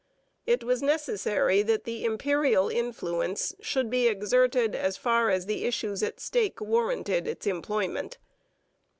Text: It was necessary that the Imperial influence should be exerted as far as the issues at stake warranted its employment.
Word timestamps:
It 0.47 0.63
was 0.63 0.81
necessary 0.81 1.61
that 1.61 1.83
the 1.83 2.03
Imperial 2.05 2.69
influence 2.69 3.53
should 3.61 3.87
be 3.91 4.07
exerted 4.07 4.73
as 4.73 4.97
far 4.97 5.29
as 5.29 5.45
the 5.45 5.63
issues 5.65 6.01
at 6.01 6.19
stake 6.19 6.59
warranted 6.59 7.27
its 7.27 7.45
employment. 7.45 8.17